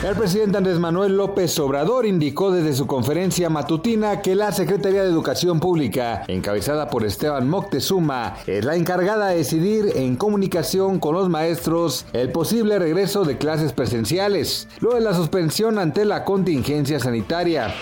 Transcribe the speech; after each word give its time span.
El 0.00 0.14
presidente 0.14 0.56
Andrés 0.56 0.78
Manuel 0.78 1.16
López 1.16 1.58
Obrador 1.58 2.06
indicó 2.06 2.52
desde 2.52 2.72
su 2.72 2.86
conferencia 2.86 3.50
matutina 3.50 4.22
que 4.22 4.36
la 4.36 4.52
Secretaría 4.52 5.02
de 5.02 5.08
Educación 5.08 5.58
Pública, 5.58 6.22
encabezada 6.28 6.88
por 6.88 7.04
Esteban 7.04 7.48
Moctezuma, 7.48 8.36
es 8.46 8.64
la 8.64 8.76
encargada 8.76 9.26
de 9.26 9.38
decidir 9.38 9.90
en 9.96 10.14
comunicación 10.14 11.00
con 11.00 11.16
los 11.16 11.28
maestros 11.28 12.06
el 12.12 12.30
posible 12.30 12.78
regreso 12.78 13.24
de 13.24 13.38
clases 13.38 13.72
presenciales, 13.72 14.68
luego 14.78 14.98
de 14.98 15.04
la 15.04 15.14
suspensión 15.14 15.80
ante 15.80 16.04
la 16.04 16.24
contingencia 16.24 17.00
sanitaria. 17.00 17.74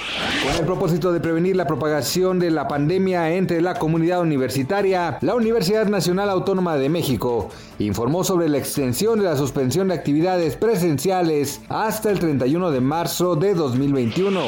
Con 0.43 0.57
el 0.57 0.65
propósito 0.65 1.13
de 1.13 1.21
prevenir 1.21 1.55
la 1.55 1.67
propagación 1.67 2.39
de 2.39 2.51
la 2.51 2.67
pandemia 2.67 3.35
entre 3.35 3.61
la 3.61 3.75
comunidad 3.75 4.23
universitaria, 4.23 5.19
la 5.21 5.35
Universidad 5.35 5.85
Nacional 5.85 6.31
Autónoma 6.31 6.79
de 6.79 6.89
México 6.89 7.51
informó 7.79 8.25
sobre 8.25 8.49
la 8.49 8.57
extensión 8.57 9.19
de 9.19 9.27
la 9.27 9.37
suspensión 9.37 9.89
de 9.89 9.95
actividades 9.95 10.57
presenciales 10.57 11.61
hasta 11.69 12.06
el 12.11 12.19
31 12.19 12.71
de 12.71 12.81
marzo 12.81 13.37
de 13.37 13.55
2021. 13.55 14.41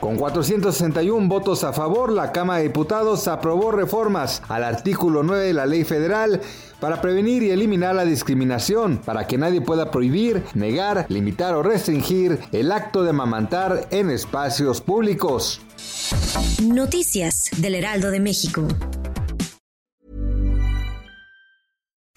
Con 0.00 0.16
461 0.16 1.28
votos 1.28 1.64
a 1.64 1.72
favor, 1.72 2.10
la 2.10 2.32
Cámara 2.32 2.58
de 2.58 2.64
Diputados 2.68 3.28
aprobó 3.28 3.70
reformas 3.70 4.42
al 4.48 4.64
artículo 4.64 5.22
9 5.22 5.44
de 5.44 5.52
la 5.52 5.66
ley 5.66 5.84
federal 5.84 6.40
para 6.80 7.00
prevenir 7.00 7.42
y 7.42 7.50
eliminar 7.50 7.94
la 7.94 8.04
discriminación, 8.04 8.98
para 8.98 9.26
que 9.26 9.38
nadie 9.38 9.60
pueda 9.60 9.90
prohibir, 9.90 10.42
negar, 10.54 11.06
limitar 11.08 11.54
o 11.54 11.62
restringir 11.62 12.40
el 12.50 12.72
acto 12.72 13.04
de 13.04 13.10
amamantar 13.10 13.86
en 13.90 14.10
espacios 14.10 14.80
públicos. 14.80 15.60
Noticias 16.62 17.50
del 17.58 17.76
Heraldo 17.76 18.10
de 18.10 18.20
México. 18.20 18.66